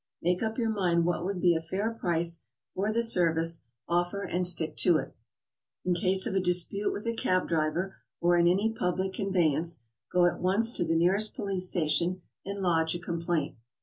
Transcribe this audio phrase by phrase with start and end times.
[0.19, 2.41] Make up your mind what would be a fair price
[2.73, 5.15] for the service, offer, and stick to it.
[5.85, 10.25] In case of a dispute with a cab driver or in any public conveyance, go
[10.25, 12.63] at once to the nearest police station and HOW TO TRAVEL ABROAD.
[12.63, 13.55] 79 lodge a complaint.